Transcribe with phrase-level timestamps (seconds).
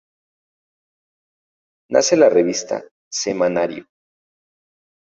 [1.91, 3.85] Nace la revista "Semanario".